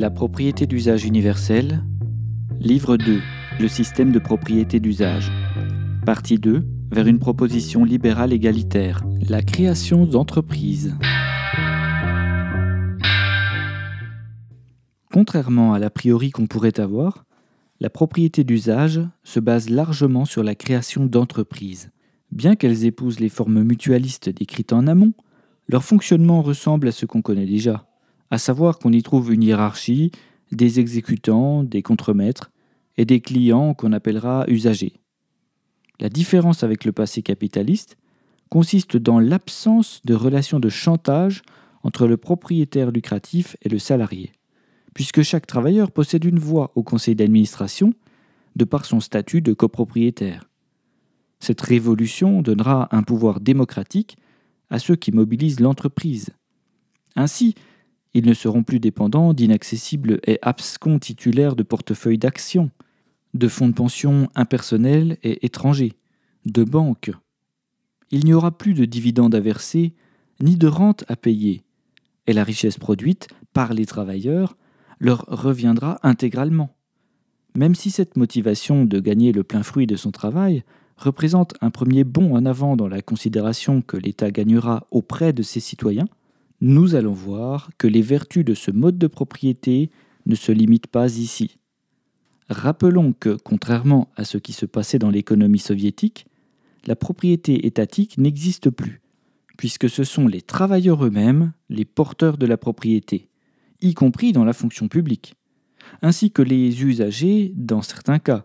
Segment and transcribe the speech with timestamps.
[0.00, 1.84] La propriété d'usage universelle.
[2.58, 3.20] Livre 2.
[3.60, 5.30] Le système de propriété d'usage.
[6.06, 6.64] Partie 2.
[6.90, 9.04] Vers une proposition libérale égalitaire.
[9.28, 10.96] La création d'entreprises.
[15.12, 17.26] Contrairement à l'a priori qu'on pourrait avoir,
[17.78, 21.90] la propriété d'usage se base largement sur la création d'entreprises.
[22.32, 25.12] Bien qu'elles épousent les formes mutualistes décrites en amont,
[25.68, 27.89] leur fonctionnement ressemble à ce qu'on connaît déjà,
[28.30, 30.12] à savoir qu'on y trouve une hiérarchie,
[30.52, 32.50] des exécutants, des contremaîtres
[32.96, 35.00] et des clients qu'on appellera usagers.
[36.00, 37.96] La différence avec le passé capitaliste
[38.48, 41.42] consiste dans l'absence de relation de chantage
[41.82, 44.32] entre le propriétaire lucratif et le salarié,
[44.94, 47.92] puisque chaque travailleur possède une voix au conseil d'administration
[48.56, 50.48] de par son statut de copropriétaire.
[51.38, 54.16] Cette révolution donnera un pouvoir démocratique
[54.68, 56.30] à ceux qui mobilisent l'entreprise.
[57.16, 57.54] Ainsi,
[58.14, 62.70] ils ne seront plus dépendants d'inaccessibles et abscons titulaires de portefeuilles d'actions,
[63.34, 65.92] de fonds de pension impersonnels et étrangers,
[66.46, 67.12] de banques.
[68.10, 69.94] Il n'y aura plus de dividendes à verser,
[70.40, 71.62] ni de rentes à payer,
[72.26, 74.56] et la richesse produite par les travailleurs
[74.98, 76.74] leur reviendra intégralement.
[77.54, 80.62] Même si cette motivation de gagner le plein fruit de son travail
[80.96, 85.60] représente un premier bond en avant dans la considération que l'État gagnera auprès de ses
[85.60, 86.08] citoyens,
[86.60, 89.90] nous allons voir que les vertus de ce mode de propriété
[90.26, 91.58] ne se limitent pas ici.
[92.48, 96.26] Rappelons que, contrairement à ce qui se passait dans l'économie soviétique,
[96.86, 99.00] la propriété étatique n'existe plus,
[99.56, 103.28] puisque ce sont les travailleurs eux-mêmes les porteurs de la propriété,
[103.80, 105.34] y compris dans la fonction publique,
[106.02, 108.44] ainsi que les usagers dans certains cas,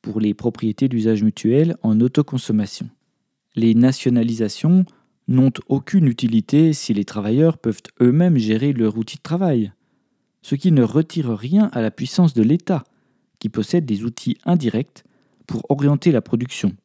[0.00, 2.88] pour les propriétés d'usage mutuel en autoconsommation.
[3.54, 4.86] Les nationalisations
[5.30, 9.72] n'ont aucune utilité si les travailleurs peuvent eux-mêmes gérer leur outil de travail,
[10.42, 12.82] ce qui ne retire rien à la puissance de l'État,
[13.38, 15.04] qui possède des outils indirects
[15.46, 16.76] pour orienter la production.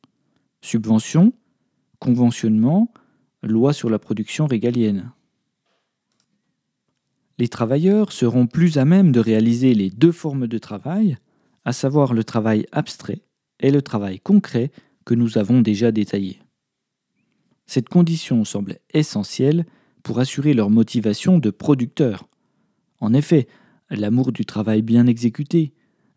[0.62, 1.34] Subventions,
[2.00, 2.94] conventionnement,
[3.42, 5.12] loi sur la production régalienne.
[7.40, 11.18] Les travailleurs seront plus à même de réaliser les deux formes de travail,
[11.66, 13.22] à savoir le travail abstrait
[13.60, 14.72] et le travail concret
[15.04, 16.45] que nous avons déjà détaillé.
[17.66, 19.66] Cette condition semble essentielle
[20.04, 22.28] pour assurer leur motivation de producteurs.
[23.00, 23.48] En effet,
[23.90, 25.74] l'amour du travail bien exécuté,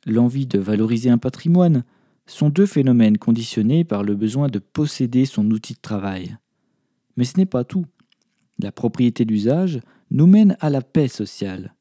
[0.07, 1.85] l'envie de valoriser un patrimoine,
[2.27, 6.37] sont deux phénomènes conditionnés par le besoin de posséder son outil de travail.
[7.17, 7.87] Mais ce n'est pas tout.
[8.59, 9.81] La propriété d'usage
[10.11, 11.75] nous mène à la paix sociale.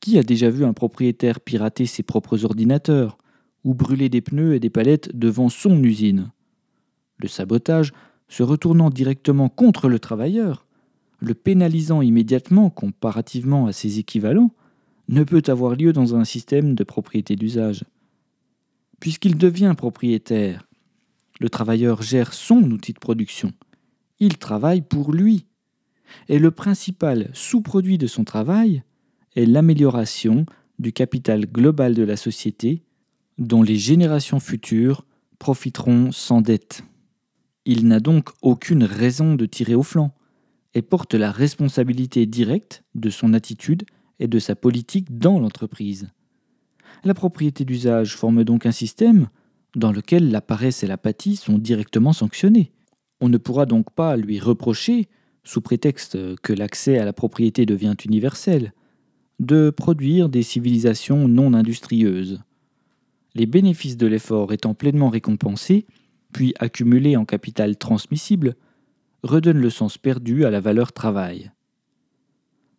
[0.00, 3.16] Qui a déjà vu un propriétaire pirater ses propres ordinateurs
[3.64, 6.30] ou brûler des pneus et des palettes devant son usine?
[7.18, 7.92] Le sabotage
[8.34, 10.66] se retournant directement contre le travailleur,
[11.20, 14.50] le pénalisant immédiatement comparativement à ses équivalents,
[15.08, 17.84] ne peut avoir lieu dans un système de propriété d'usage.
[18.98, 20.66] Puisqu'il devient propriétaire,
[21.38, 23.52] le travailleur gère son outil de production.
[24.18, 25.46] Il travaille pour lui.
[26.28, 28.82] Et le principal sous-produit de son travail
[29.36, 30.44] est l'amélioration
[30.80, 32.82] du capital global de la société
[33.38, 35.04] dont les générations futures
[35.38, 36.82] profiteront sans dette.
[37.66, 40.14] Il n'a donc aucune raison de tirer au flanc
[40.74, 43.84] et porte la responsabilité directe de son attitude
[44.18, 46.10] et de sa politique dans l'entreprise.
[47.04, 49.28] La propriété d'usage forme donc un système
[49.76, 52.72] dans lequel la paresse et l'apathie sont directement sanctionnées.
[53.20, 55.08] On ne pourra donc pas lui reprocher,
[55.42, 58.72] sous prétexte que l'accès à la propriété devient universel,
[59.40, 62.40] de produire des civilisations non industrieuses.
[63.34, 65.86] Les bénéfices de l'effort étant pleinement récompensés,
[66.34, 68.56] puis accumulés en capital transmissible,
[69.22, 71.52] redonnent le sens perdu à la valeur travail.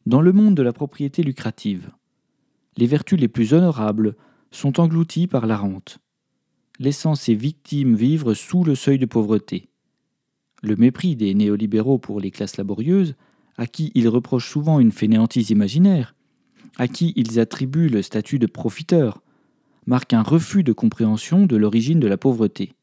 [0.05, 1.89] Dans le monde de la propriété lucrative,
[2.77, 4.15] les vertus les plus honorables
[4.51, 5.99] sont englouties par la rente,
[6.79, 9.69] laissant ses victimes vivre sous le seuil de pauvreté.
[10.61, 13.15] Le mépris des néolibéraux pour les classes laborieuses,
[13.57, 16.13] à qui ils reprochent souvent une fainéantise imaginaire,
[16.77, 19.23] à qui ils attribuent le statut de profiteur,
[19.85, 22.74] marque un refus de compréhension de l'origine de la pauvreté.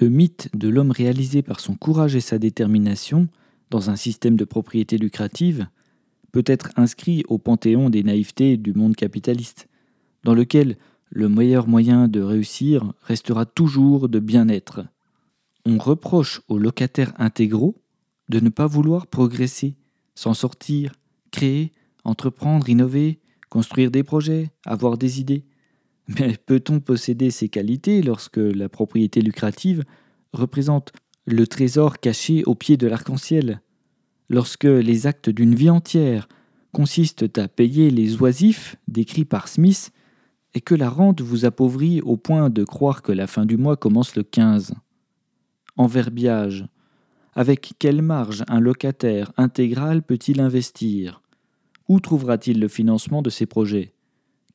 [0.00, 3.28] Le mythe de l'homme réalisé par son courage et sa détermination
[3.70, 5.66] dans un système de propriété lucrative
[6.32, 9.68] peut être inscrit au panthéon des naïvetés du monde capitaliste,
[10.24, 10.76] dans lequel
[11.10, 14.84] le meilleur moyen de réussir restera toujours de bien-être.
[15.64, 17.76] On reproche aux locataires intégraux
[18.28, 19.76] de ne pas vouloir progresser,
[20.14, 20.92] s'en sortir,
[21.30, 21.72] créer,
[22.04, 25.44] entreprendre, innover, construire des projets, avoir des idées.
[26.08, 29.84] Mais peut-on posséder ces qualités lorsque la propriété lucrative
[30.32, 30.92] représente
[31.26, 33.60] le trésor caché au pied de l'arc-en-ciel?
[34.30, 36.28] Lorsque les actes d'une vie entière
[36.72, 39.90] consistent à payer les oisifs décrits par Smith
[40.54, 43.76] et que la rente vous appauvrit au point de croire que la fin du mois
[43.76, 44.74] commence le 15.
[45.76, 46.66] En verbiage,
[47.34, 51.22] avec quelle marge un locataire intégral peut-il investir?
[51.88, 53.92] Où trouvera-t-il le financement de ses projets?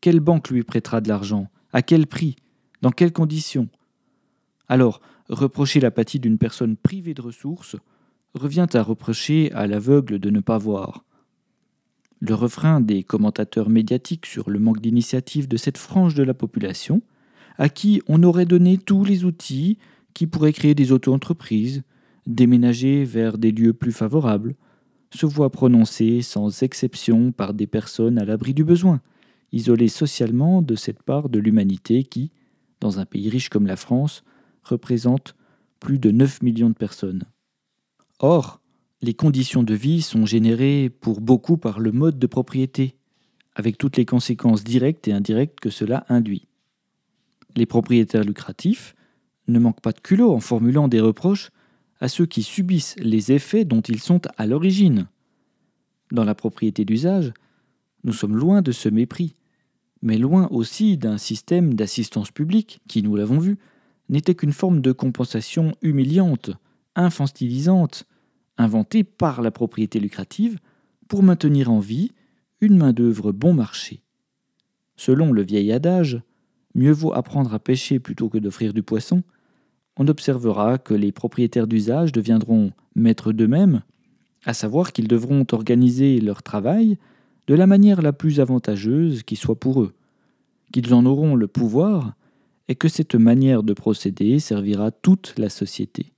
[0.03, 1.47] Quelle banque lui prêtera de l'argent?
[1.71, 2.35] À quel prix?
[2.81, 3.69] Dans quelles conditions?
[4.67, 7.77] Alors, reprocher l'apathie d'une personne privée de ressources
[8.33, 11.05] revient à reprocher à l'aveugle de ne pas voir.
[12.19, 17.01] Le refrain des commentateurs médiatiques sur le manque d'initiative de cette frange de la population,
[17.57, 19.77] à qui on aurait donné tous les outils
[20.13, 21.81] qui pourraient créer des auto-entreprises,
[22.27, 24.55] déménager vers des lieux plus favorables,
[25.15, 28.99] se voit prononcé sans exception par des personnes à l'abri du besoin,
[29.53, 32.31] isolées socialement de cette part de l'humanité qui,
[32.81, 34.23] dans un pays riche comme la France,
[34.63, 35.35] représente
[35.79, 37.23] plus de 9 millions de personnes.
[38.19, 38.59] Or,
[39.01, 42.95] les conditions de vie sont générées pour beaucoup par le mode de propriété,
[43.55, 46.47] avec toutes les conséquences directes et indirectes que cela induit.
[47.55, 48.95] Les propriétaires lucratifs
[49.47, 51.51] ne manquent pas de culot en formulant des reproches
[51.99, 55.07] à ceux qui subissent les effets dont ils sont à l'origine.
[56.11, 57.33] Dans la propriété d'usage,
[58.03, 59.35] nous sommes loin de ce mépris,
[60.03, 63.57] mais loin aussi d'un système d'assistance publique qui, nous l'avons vu,
[64.09, 66.51] n'était qu'une forme de compensation humiliante,
[66.93, 68.03] infantilisante,
[68.57, 70.59] inventé par la propriété lucrative
[71.07, 72.11] pour maintenir en vie
[72.59, 74.03] une main-d'œuvre bon marché.
[74.97, 76.21] Selon le vieil adage,
[76.75, 79.23] mieux vaut apprendre à pêcher plutôt que d'offrir du poisson,
[79.97, 83.83] on observera que les propriétaires d'usage deviendront maîtres d'eux-mêmes,
[84.43, 86.97] à savoir qu'ils devront organiser leur travail
[87.47, 89.93] de la manière la plus avantageuse qui soit pour eux,
[90.71, 92.13] qu'ils en auront le pouvoir
[92.67, 96.13] et que cette manière de procéder servira toute la société.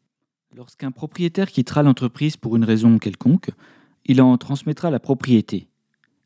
[0.55, 3.49] Lorsqu'un propriétaire quittera l'entreprise pour une raison quelconque,
[4.05, 5.67] il en transmettra la propriété.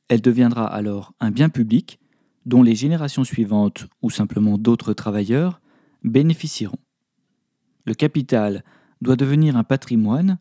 [0.07, 1.99] Elle deviendra alors un bien public
[2.45, 5.61] dont les générations suivantes ou simplement d'autres travailleurs
[6.03, 6.79] bénéficieront.
[7.85, 8.63] Le capital
[9.01, 10.37] doit devenir un patrimoine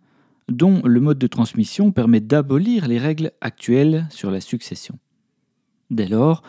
[0.49, 4.99] dont le mode de transmission permet d'abolir les règles actuelles sur la succession.
[5.91, 6.43] Dès lors,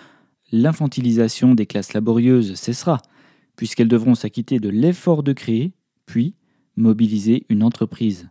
[0.52, 3.02] l'infantilisation des classes laborieuses cessera,
[3.56, 5.74] puisqu'elles devront s'acquitter de l'effort de créer,
[6.06, 6.34] puis
[6.76, 8.30] mobiliser une entreprise.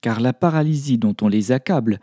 [0.00, 2.00] Car la paralysie dont on les accable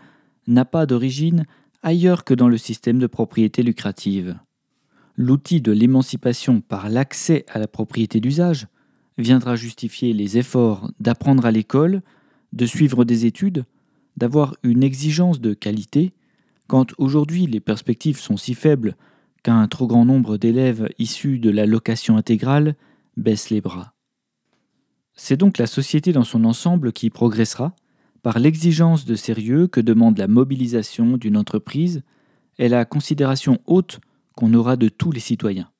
[0.47, 1.45] n'a pas d'origine
[1.83, 4.39] ailleurs que dans le système de propriété lucrative.
[5.15, 8.67] L'outil de l'émancipation par l'accès à la propriété d'usage
[9.17, 12.01] viendra justifier les efforts d'apprendre à l'école,
[12.53, 13.65] de suivre des études,
[14.17, 16.13] d'avoir une exigence de qualité,
[16.67, 18.95] quand aujourd'hui les perspectives sont si faibles
[19.43, 22.75] qu'un trop grand nombre d'élèves issus de la location intégrale
[23.17, 23.93] baissent les bras.
[25.13, 27.75] C'est donc la société dans son ensemble qui progressera
[28.21, 32.03] par l'exigence de sérieux que demande la mobilisation d'une entreprise
[32.57, 33.99] et la considération haute
[34.35, 35.71] qu'on aura de tous les citoyens.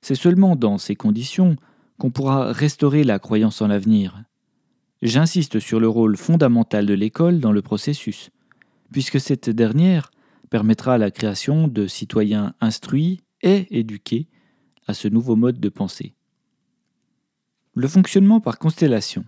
[0.00, 1.56] C'est seulement dans ces conditions
[1.98, 4.22] qu'on pourra restaurer la croyance en l'avenir.
[5.02, 8.30] J'insiste sur le rôle fondamental de l'école dans le processus,
[8.92, 10.10] puisque cette dernière
[10.50, 14.28] permettra la création de citoyens instruits et éduqués
[14.86, 16.14] à ce nouveau mode de pensée.
[17.74, 19.24] Le fonctionnement par constellation,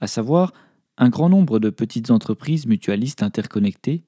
[0.00, 0.52] à savoir
[0.96, 4.04] un grand nombre de petites entreprises mutualistes interconnectées,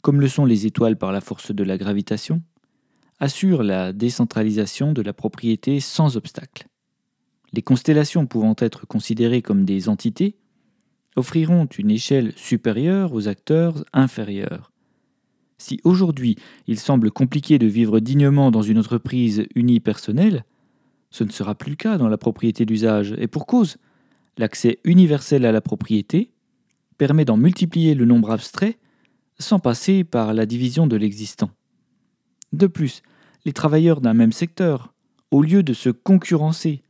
[0.00, 2.42] comme le sont les étoiles par la force de la gravitation,
[3.18, 6.68] assure la décentralisation de la propriété sans obstacle.
[7.52, 10.36] Les constellations pouvant être considérées comme des entités
[11.16, 14.70] offriront une échelle supérieure aux acteurs inférieurs.
[15.58, 20.44] Si aujourd'hui il semble compliqué de vivre dignement dans une entreprise unipersonnelle,
[21.10, 23.76] ce ne sera plus le cas dans la propriété d'usage, et pour cause.
[24.38, 26.30] L'accès universel à la propriété
[26.98, 28.78] permet d'en multiplier le nombre abstrait
[29.38, 31.50] sans passer par la division de l'existant.
[32.52, 33.02] De plus,
[33.44, 34.94] les travailleurs d'un même secteur,
[35.30, 36.82] au lieu de se concurrencer,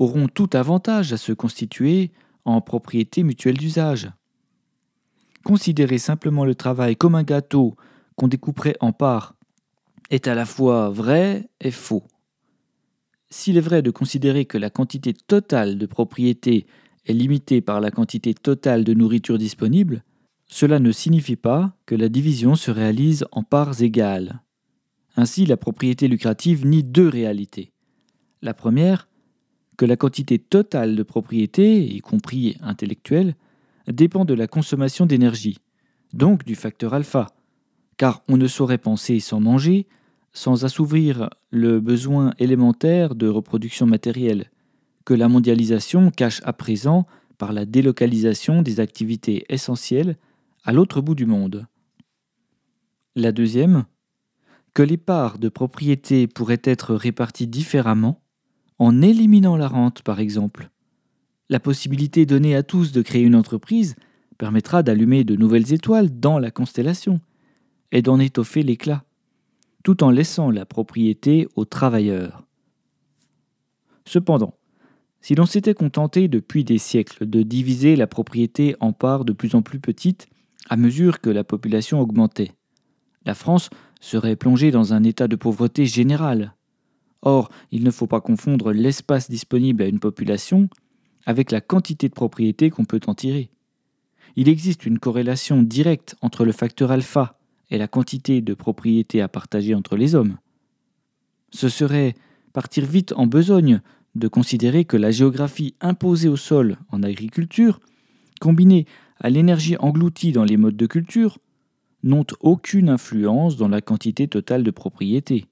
[0.00, 2.10] auront tout avantage à se constituer
[2.44, 4.10] en propriété mutuelle d'usage.
[5.44, 7.76] Considérer simplement le travail comme un gâteau
[8.16, 9.36] qu'on découperait en parts
[10.10, 12.02] est à la fois vrai et faux.
[13.28, 16.66] S'il est vrai de considérer que la quantité totale de propriété
[17.06, 20.02] est limitée par la quantité totale de nourriture disponible,
[20.46, 24.40] cela ne signifie pas que la division se réalise en parts égales.
[25.16, 27.72] Ainsi, la propriété lucrative nie deux réalités.
[28.42, 29.09] La première,
[29.80, 33.34] que la quantité totale de propriété, y compris intellectuelle,
[33.86, 35.56] dépend de la consommation d'énergie,
[36.12, 37.28] donc du facteur alpha,
[37.96, 39.86] car on ne saurait penser sans manger,
[40.34, 44.50] sans assouvir le besoin élémentaire de reproduction matérielle,
[45.06, 47.06] que la mondialisation cache à présent
[47.38, 50.18] par la délocalisation des activités essentielles
[50.62, 51.66] à l'autre bout du monde.
[53.16, 53.86] La deuxième,
[54.74, 58.20] que les parts de propriété pourraient être réparties différemment,
[58.80, 60.70] en éliminant la rente par exemple.
[61.50, 63.94] La possibilité donnée à tous de créer une entreprise
[64.38, 67.20] permettra d'allumer de nouvelles étoiles dans la constellation
[67.92, 69.04] et d'en étoffer l'éclat,
[69.84, 72.46] tout en laissant la propriété aux travailleurs.
[74.06, 74.54] Cependant,
[75.20, 79.54] si l'on s'était contenté depuis des siècles de diviser la propriété en parts de plus
[79.54, 80.28] en plus petites
[80.70, 82.52] à mesure que la population augmentait,
[83.26, 83.68] la France
[84.00, 86.54] serait plongée dans un état de pauvreté générale.
[87.22, 90.68] Or, il ne faut pas confondre l'espace disponible à une population
[91.26, 93.50] avec la quantité de propriété qu'on peut en tirer.
[94.36, 97.38] Il existe une corrélation directe entre le facteur alpha
[97.70, 100.38] et la quantité de propriété à partager entre les hommes.
[101.50, 102.14] Ce serait
[102.52, 103.80] partir vite en besogne
[104.14, 107.80] de considérer que la géographie imposée au sol en agriculture,
[108.40, 108.86] combinée
[109.20, 111.38] à l'énergie engloutie dans les modes de culture,
[112.02, 115.46] n'ont aucune influence dans la quantité totale de propriété.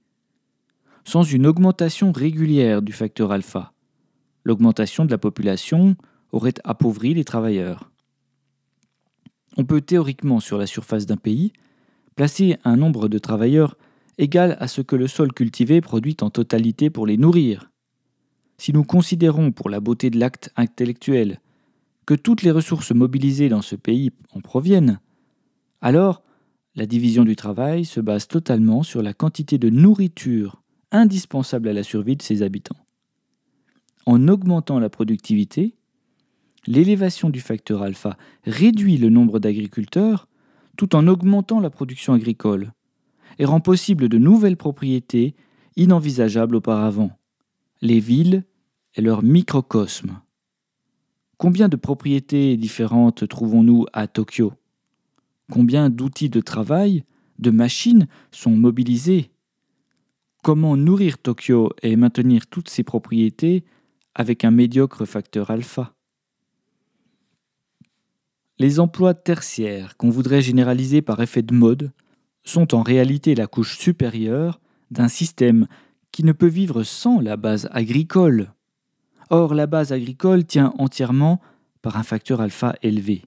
[1.09, 3.73] Sans une augmentation régulière du facteur alpha,
[4.45, 5.97] l'augmentation de la population
[6.33, 7.91] aurait appauvri les travailleurs.
[9.57, 11.55] On peut théoriquement, sur la surface d'un pays,
[12.15, 13.79] placer un nombre de travailleurs
[14.19, 17.71] égal à ce que le sol cultivé produit en totalité pour les nourrir.
[18.59, 21.41] Si nous considérons pour la beauté de l'acte intellectuel
[22.05, 25.01] que toutes les ressources mobilisées dans ce pays en proviennent,
[25.81, 26.23] alors
[26.75, 30.61] la division du travail se base totalement sur la quantité de nourriture
[30.93, 32.77] indispensable à la survie de ses habitants.
[34.07, 35.75] En augmentant la productivité,
[36.67, 40.29] l'élévation du facteur alpha réduit le nombre d'agriculteurs
[40.77, 42.73] tout en augmentant la production agricole
[43.39, 45.35] et rend possible de nouvelles propriétés
[45.77, 47.11] inenvisageables auparavant.
[47.83, 48.45] Les villes
[48.95, 50.21] et leur microcosme.
[51.37, 54.53] Combien de propriétés différentes trouvons-nous à Tokyo?
[55.53, 57.05] Combien d'outils de travail,
[57.39, 59.31] de machines sont mobilisés?
[60.43, 63.65] Comment nourrir Tokyo et maintenir toutes ces propriétés
[64.15, 65.95] avec un médiocre facteur alpha
[68.59, 71.93] Les emplois tertiaires qu'on voudrait généraliser par effet de mode
[72.45, 75.67] sont en réalité la couche supérieure d'un système
[76.13, 78.53] qui ne peut vivre sans la base agricole.
[79.31, 81.41] Or, la base agricole tient entièrement
[81.83, 83.25] par un facteur alpha élevé.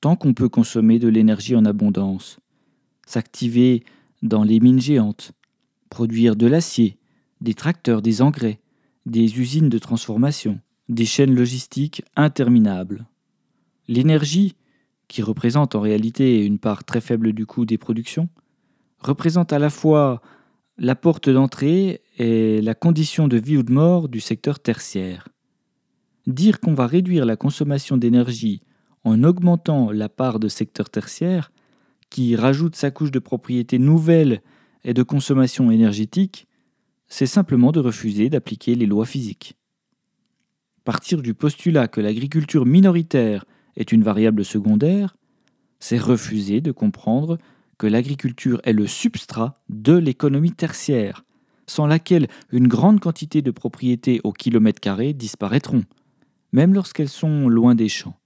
[0.00, 2.40] Tant qu'on peut consommer de l'énergie en abondance,
[3.06, 3.84] s'activer
[4.22, 5.32] dans les mines géantes,
[5.90, 6.96] produire de l'acier,
[7.42, 8.60] des tracteurs, des engrais,
[9.04, 13.06] des usines de transformation, des chaînes logistiques interminables.
[13.88, 14.56] L'énergie,
[15.08, 18.28] qui représente en réalité une part très faible du coût des productions,
[19.00, 20.22] représente à la fois
[20.78, 25.28] la porte d'entrée est la condition de vie ou de mort du secteur tertiaire.
[26.26, 28.62] Dire qu'on va réduire la consommation d'énergie
[29.04, 31.52] en augmentant la part de secteur tertiaire,
[32.10, 34.42] qui rajoute sa couche de propriété nouvelle
[34.84, 36.46] et de consommation énergétique,
[37.08, 39.56] c'est simplement de refuser d'appliquer les lois physiques.
[40.84, 43.44] Partir du postulat que l'agriculture minoritaire
[43.76, 45.16] est une variable secondaire,
[45.78, 47.38] c'est refuser de comprendre
[47.78, 51.24] que l'agriculture est le substrat de l'économie tertiaire,
[51.66, 55.84] sans laquelle une grande quantité de propriétés au kilomètre carré disparaîtront,
[56.52, 58.18] même lorsqu'elles sont loin des champs.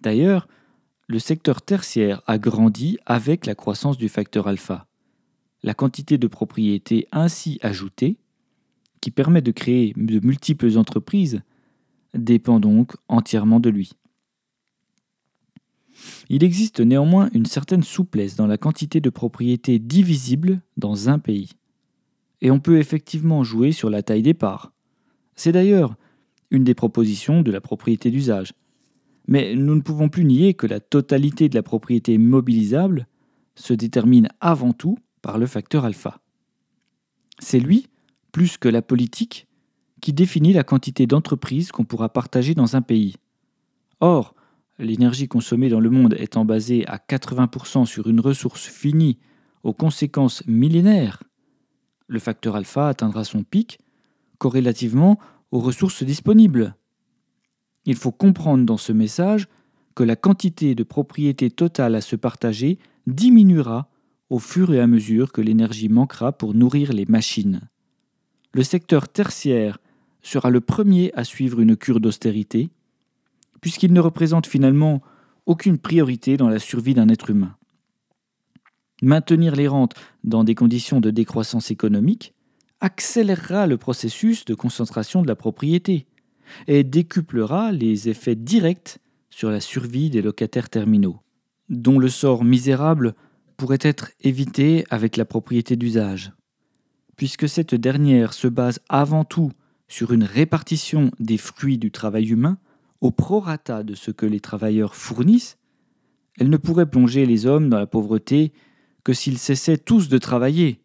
[0.00, 0.48] D'ailleurs,
[1.08, 4.86] le secteur tertiaire a grandi avec la croissance du facteur alpha.
[5.62, 8.16] La quantité de propriétés ainsi ajoutée,
[9.00, 11.42] qui permet de créer de multiples entreprises,
[12.14, 13.92] dépend donc entièrement de lui.
[16.28, 21.50] Il existe néanmoins une certaine souplesse dans la quantité de propriétés divisibles dans un pays.
[22.40, 24.72] Et on peut effectivement jouer sur la taille des parts.
[25.36, 25.96] C'est d'ailleurs
[26.50, 28.52] une des propositions de la propriété d'usage.
[29.28, 33.06] Mais nous ne pouvons plus nier que la totalité de la propriété mobilisable
[33.54, 36.20] se détermine avant tout par le facteur alpha.
[37.38, 37.88] C'est lui,
[38.32, 39.46] plus que la politique,
[40.00, 43.16] qui définit la quantité d'entreprises qu'on pourra partager dans un pays.
[44.00, 44.34] Or,
[44.78, 49.18] l'énergie consommée dans le monde étant basée à 80% sur une ressource finie
[49.62, 51.22] aux conséquences millénaires,
[52.08, 53.78] le facteur alpha atteindra son pic
[54.38, 55.18] corrélativement
[55.50, 56.76] aux ressources disponibles.
[57.84, 59.48] Il faut comprendre dans ce message
[59.94, 63.88] que la quantité de propriété totale à se partager diminuera
[64.32, 67.60] au fur et à mesure que l'énergie manquera pour nourrir les machines.
[68.54, 69.76] Le secteur tertiaire
[70.22, 72.70] sera le premier à suivre une cure d'austérité,
[73.60, 75.02] puisqu'il ne représente finalement
[75.44, 77.56] aucune priorité dans la survie d'un être humain.
[79.02, 82.32] Maintenir les rentes dans des conditions de décroissance économique
[82.80, 86.06] accélérera le processus de concentration de la propriété
[86.68, 88.96] et décuplera les effets directs
[89.28, 91.20] sur la survie des locataires terminaux,
[91.68, 93.14] dont le sort misérable
[93.62, 96.32] pourrait être évité avec la propriété d'usage,
[97.14, 99.52] puisque cette dernière se base avant tout
[99.86, 102.58] sur une répartition des fruits du travail humain
[103.00, 105.58] au prorata de ce que les travailleurs fournissent,
[106.38, 108.52] elle ne pourrait plonger les hommes dans la pauvreté
[109.04, 110.80] que s'ils cessaient tous de travailler,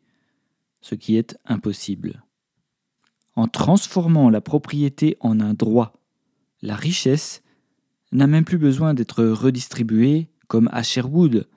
[0.81, 2.21] ce qui est impossible.
[3.35, 5.93] En transformant la propriété en un droit,
[6.61, 7.41] la richesse
[8.11, 11.47] n'a même plus besoin d'être redistribuée comme à Sherwood,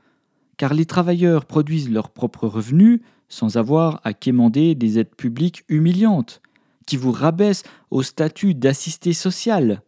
[0.61, 3.01] car les travailleurs produisent leurs propres revenus
[3.31, 6.43] sans avoir à quémander des aides publiques humiliantes,
[6.87, 9.81] qui vous rabaissent au statut d'assisté social.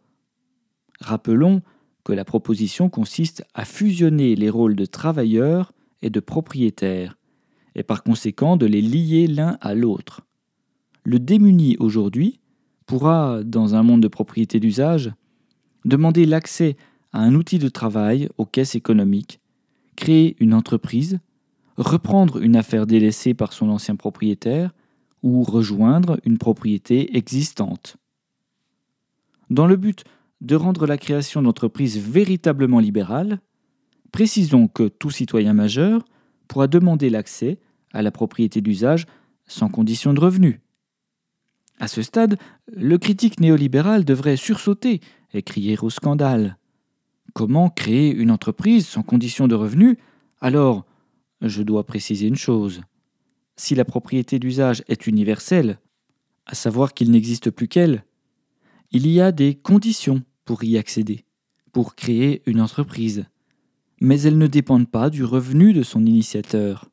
[0.99, 1.61] Rappelons
[2.03, 7.19] que la proposition consiste à fusionner les rôles de travailleurs et de propriétaires,
[7.75, 10.21] et par conséquent de les lier l'un à l'autre.
[11.03, 12.39] Le démuni aujourd'hui
[12.87, 15.11] pourra, dans un monde de propriété d'usage,
[15.85, 16.77] demander l'accès
[17.11, 19.39] à un outil de travail aux caisses économiques,
[19.95, 21.19] créer une entreprise,
[21.77, 24.73] reprendre une affaire délaissée par son ancien propriétaire
[25.21, 27.97] ou rejoindre une propriété existante.
[29.49, 30.03] Dans le but
[30.41, 33.39] de rendre la création d'entreprises véritablement libérale,
[34.11, 36.03] précisons que tout citoyen majeur
[36.47, 37.59] pourra demander l'accès
[37.93, 39.05] à la propriété d'usage
[39.45, 40.61] sans condition de revenu.
[41.79, 45.01] À ce stade, le critique néolibéral devrait sursauter
[45.33, 46.57] et crier au scandale.
[47.33, 49.97] Comment créer une entreprise sans condition de revenu?
[50.41, 50.85] Alors,
[51.41, 52.81] je dois préciser une chose.
[53.55, 55.79] Si la propriété d'usage est universelle,
[56.45, 58.03] à savoir qu'il n'existe plus qu'elle,
[58.91, 61.25] il y a des conditions pour y accéder,
[61.71, 63.25] pour créer une entreprise.
[64.01, 66.89] Mais elles ne dépendent pas du revenu de son initiateur.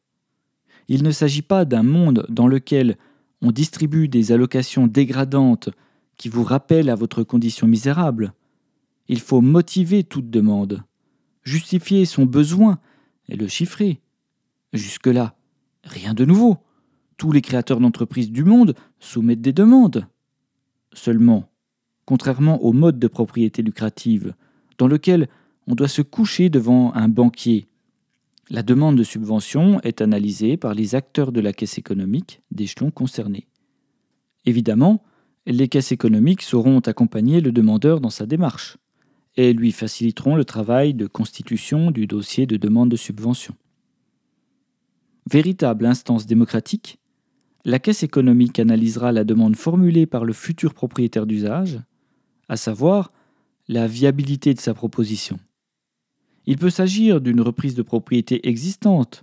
[0.89, 2.97] Il ne s'agit pas d'un monde dans lequel
[3.43, 5.71] on distribue des allocations dégradantes
[6.17, 8.33] qui vous rappellent à votre condition misérable.
[9.13, 10.85] Il faut motiver toute demande,
[11.43, 12.79] justifier son besoin
[13.29, 14.01] et le chiffrer.
[14.73, 15.35] Jusque-là,
[15.83, 16.59] rien de nouveau.
[17.17, 20.07] Tous les créateurs d'entreprises du monde soumettent des demandes.
[20.93, 21.51] Seulement,
[22.05, 24.33] contrairement au mode de propriété lucrative,
[24.79, 25.29] dans lequel
[25.67, 27.67] on doit se coucher devant un banquier.
[28.49, 33.49] La demande de subvention est analysée par les acteurs de la caisse économique d'échelon concerné.
[34.47, 35.03] Évidemment,
[35.47, 38.79] les caisses économiques sauront accompagner le demandeur dans sa démarche
[39.37, 43.55] et lui faciliteront le travail de constitution du dossier de demande de subvention.
[45.31, 46.99] Véritable instance démocratique,
[47.65, 51.81] la caisse économique analysera la demande formulée par le futur propriétaire d'usage
[52.49, 53.11] à savoir
[53.69, 55.39] la viabilité de sa proposition.
[56.47, 59.23] Il peut s'agir d'une reprise de propriété existante,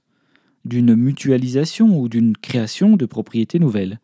[0.63, 3.99] d'une mutualisation ou d'une création de propriétés nouvelles.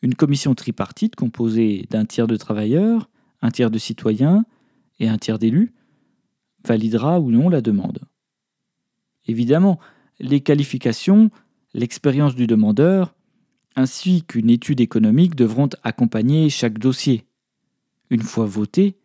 [0.00, 3.10] Une commission tripartite composée d'un tiers de travailleurs,
[3.42, 4.44] un tiers de citoyens
[4.98, 5.72] et un tiers d'élus
[6.66, 8.00] validera ou non la demande.
[9.26, 9.78] Évidemment,
[10.18, 11.30] les qualifications,
[11.72, 13.14] l'expérience du demandeur,
[13.76, 17.24] ainsi qu'une étude économique devront accompagner chaque dossier.
[18.10, 18.96] Une fois votée,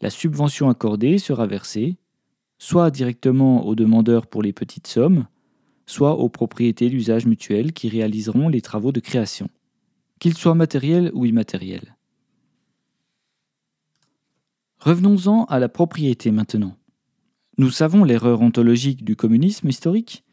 [0.00, 1.96] la subvention accordée sera versée
[2.58, 5.26] soit directement aux demandeurs pour les petites sommes,
[5.84, 9.48] soit aux propriétés d'usage mutuel qui réaliseront les travaux de création,
[10.20, 11.96] qu'ils soient matériels ou immatériels.
[14.84, 16.76] Revenons-en à la propriété maintenant.
[17.56, 20.24] Nous savons l'erreur ontologique du communisme historique,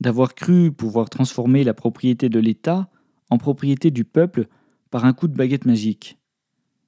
[0.00, 2.88] d'avoir cru pouvoir transformer la propriété de l'État
[3.28, 4.46] en propriété du peuple
[4.90, 6.18] par un coup de baguette magique.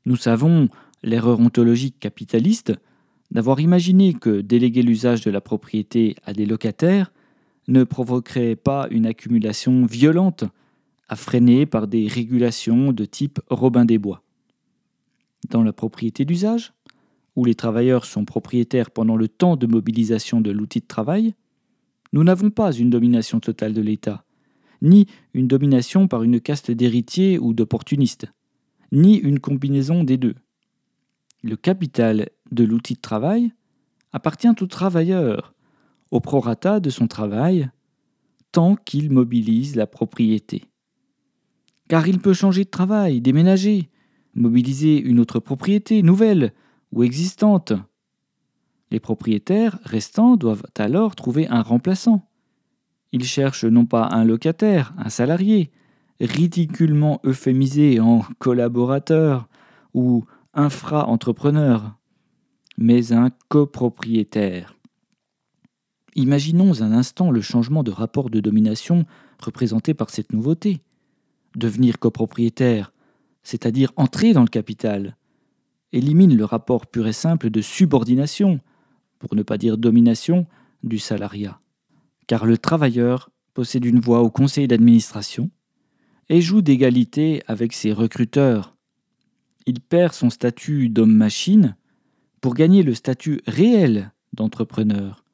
[0.07, 0.70] Nous savons
[1.03, 2.72] l'erreur ontologique capitaliste
[3.31, 7.12] d'avoir imaginé que déléguer l'usage de la propriété à des locataires
[7.66, 10.44] ne provoquerait pas une accumulation violente
[11.07, 14.22] à freiner par des régulations de type Robin des Bois.
[15.51, 16.72] Dans la propriété d'usage,
[17.38, 21.35] où les travailleurs sont propriétaires pendant le temps de mobilisation de l'outil de travail,
[22.12, 24.24] nous n'avons pas une domination totale de l'État,
[24.83, 28.27] ni une domination par une caste d'héritiers ou d'opportunistes
[28.90, 30.35] ni une combinaison des deux.
[31.44, 33.53] Le capital de l'outil de travail
[34.11, 35.55] appartient au travailleur,
[36.11, 37.70] au prorata de son travail,
[38.51, 40.64] tant qu'il mobilise la propriété.
[41.88, 43.90] Car il peut changer de travail, déménager,
[44.35, 46.53] mobiliser une autre propriété nouvelle
[46.92, 47.72] ou existante.
[48.90, 52.29] Les propriétaires restants doivent alors trouver un remplaçant.
[53.12, 55.70] Ils cherchent non pas un locataire, un salarié,
[56.20, 59.48] ridiculement euphémisé en collaborateur
[59.94, 60.24] ou
[60.55, 61.96] infra-entrepreneur,
[62.77, 64.74] mais un copropriétaire.
[66.14, 69.05] Imaginons un instant le changement de rapport de domination
[69.40, 70.81] représenté par cette nouveauté.
[71.57, 72.92] Devenir copropriétaire,
[73.42, 75.16] c'est-à-dire entrer dans le capital,
[75.92, 78.61] élimine le rapport pur et simple de subordination,
[79.18, 80.46] pour ne pas dire domination,
[80.85, 81.61] du salariat.
[82.29, 85.51] car le travailleur possède une voix au conseil d'administration
[86.29, 88.77] et joue d'égalité avec ses recruteurs.
[89.66, 91.74] Il perd son statut d'homme-machine
[92.40, 95.24] pour gagner le statut réel d'entrepreneur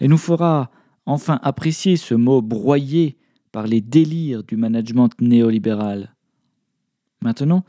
[0.00, 0.70] et nous fera
[1.06, 3.16] enfin apprécier ce mot broyé
[3.52, 6.14] par les délires du management néolibéral.
[7.20, 7.64] Maintenant,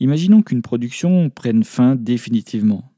[0.00, 2.92] imaginons qu'une production prenne fin définitivement.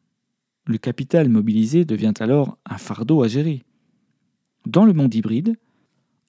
[0.67, 3.65] Le capital mobilisé devient alors un fardeau à gérer.
[4.67, 5.57] Dans le monde hybride,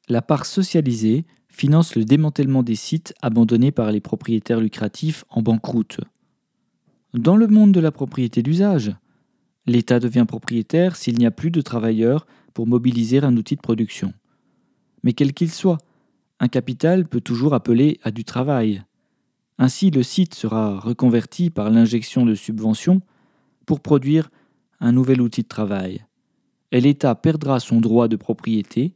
[0.07, 5.99] la part socialisée finance le démantèlement des sites abandonnés par les propriétaires lucratifs en banqueroute.
[7.13, 8.95] Dans le monde de la propriété d'usage,
[9.67, 14.13] l'État devient propriétaire s'il n'y a plus de travailleurs pour mobiliser un outil de production.
[15.03, 15.77] Mais quel qu'il soit,
[16.39, 18.83] un capital peut toujours appeler à du travail.
[19.57, 23.01] Ainsi, le site sera reconverti par l'injection de subventions
[23.65, 24.29] pour produire
[24.79, 26.05] un nouvel outil de travail.
[26.71, 28.95] Et l'État perdra son droit de propriété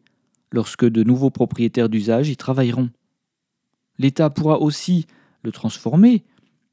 [0.51, 2.89] lorsque de nouveaux propriétaires d'usage y travailleront.
[3.97, 5.05] L'État pourra aussi
[5.43, 6.23] le transformer,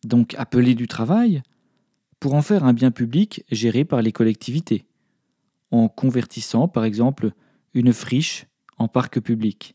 [0.04, 1.42] donc appeler du travail,
[2.18, 4.84] pour en faire un bien public géré par les collectivités,
[5.70, 7.32] en convertissant par exemple
[7.74, 8.46] une friche
[8.78, 9.74] en parc public.